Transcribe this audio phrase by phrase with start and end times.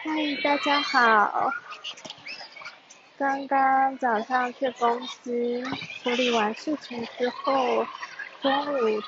[0.00, 0.12] 嗨，
[0.44, 1.52] 大家好。
[3.18, 5.60] 刚刚早上去公司
[6.00, 7.84] 处理完事情之后，
[8.40, 9.02] 中午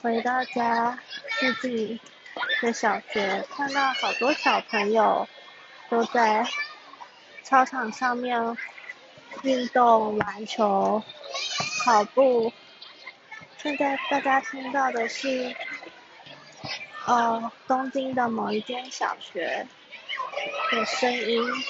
[0.00, 0.96] 回到家
[1.30, 1.98] 附近
[2.62, 5.26] 的小学，看到好多小朋友
[5.90, 6.46] 都在
[7.42, 8.56] 操场上面
[9.42, 11.02] 运动篮球、
[11.84, 12.52] 跑步。
[13.58, 15.52] 现在大家听到的是，
[17.06, 19.66] 呃，东京的某一间小学
[20.70, 21.64] 的声音。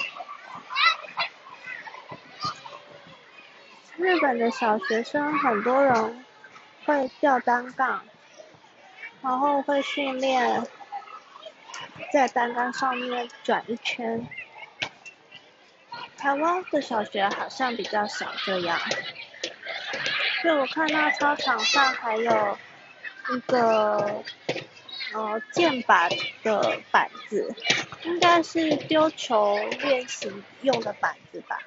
[3.97, 6.25] 日本的小学生很多人
[6.85, 8.03] 会吊单杠，
[9.21, 10.65] 然后会训练
[12.13, 14.27] 在单杠上面转一圈。
[16.17, 18.79] 台湾的小学好像比较少这样。
[20.43, 22.57] 就我看到操场上还有
[23.33, 24.23] 一个
[25.17, 26.11] 呃键板
[26.43, 27.55] 的板子，
[28.03, 31.59] 应该是丢球练习用的板子吧。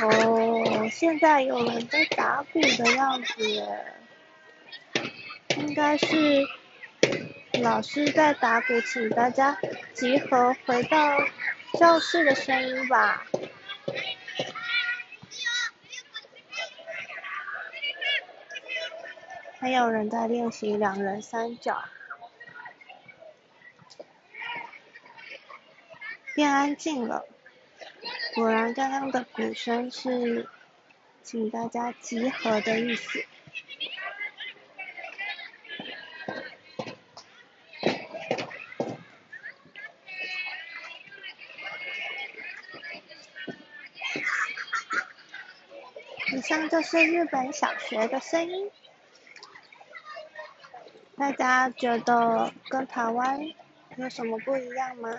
[0.00, 3.66] 哦，现在有人在打鼓的样子耶，
[5.58, 6.06] 应该是
[7.60, 9.58] 老师在打鼓，请大家
[9.92, 11.18] 集合回到
[11.78, 13.26] 教室的声音吧。
[19.60, 21.82] 还有人在练习两人三角，
[26.34, 27.26] 变安静了。
[28.34, 30.48] 果然，刚刚的鼓声是
[31.22, 33.24] 请大家集合的意思。
[46.30, 48.70] 以上就是日本小学的声音，
[51.18, 53.40] 大家觉得跟台湾
[53.96, 55.10] 有什么不一样吗？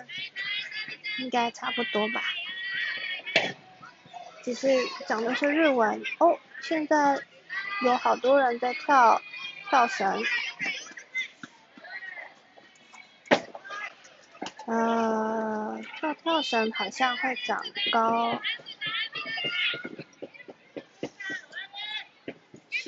[1.18, 2.22] 应该差不多吧。
[4.42, 4.68] 只是
[5.06, 7.18] 讲的是日文哦，现在
[7.82, 9.20] 有好多人在跳
[9.68, 10.24] 跳绳，
[14.66, 18.40] 呃，跳跳绳好像会长高，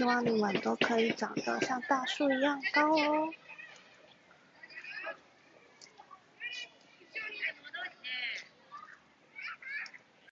[0.02, 3.30] 希望你们都可以长得像大树一样高哦。